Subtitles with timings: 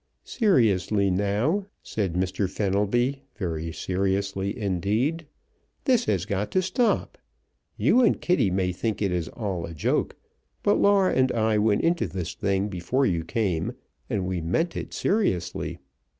[0.23, 2.49] "Seriously, now," said Mr.
[2.49, 5.27] Fenelby, very seriously indeed,
[5.85, 7.19] "this has got to stop!
[7.77, 10.15] You and Kitty may think it is all a joke,
[10.63, 13.73] but Laura and I went into this thing before you came,
[14.09, 15.77] and we meant it seriously.